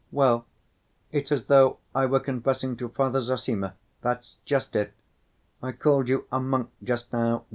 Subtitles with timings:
[0.11, 0.47] Well,
[1.11, 4.93] it's as though I were confessing to Father Zossima, that's just it.
[5.61, 7.45] I called you a monk just now.